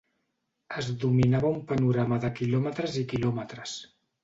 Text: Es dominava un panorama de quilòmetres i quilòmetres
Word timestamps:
Es 0.81 0.89
dominava 1.03 1.51
un 1.57 1.61
panorama 1.73 2.19
de 2.25 2.33
quilòmetres 2.41 2.99
i 3.05 3.07
quilòmetres 3.15 3.79